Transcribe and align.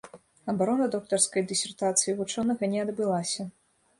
Абарона 0.53 0.87
доктарскай 0.95 1.43
дысертацыі 1.51 2.15
вучонага 2.21 2.69
не 2.75 2.79
адбылася. 2.87 3.47